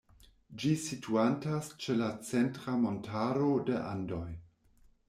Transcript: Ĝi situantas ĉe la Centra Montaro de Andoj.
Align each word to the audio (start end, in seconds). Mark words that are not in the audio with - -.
Ĝi 0.61 0.71
situantas 0.83 1.69
ĉe 1.85 1.99
la 2.01 2.09
Centra 2.31 2.79
Montaro 2.87 3.53
de 3.71 3.79
Andoj. 3.93 4.27